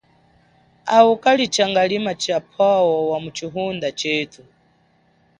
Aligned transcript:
Awu 0.95 1.13
kali 1.23 1.47
changalima 1.55 2.11
cha 2.23 2.37
phowo 2.53 2.95
wamu 3.09 3.29
chihunda 3.37 3.89
chethu. 3.99 4.43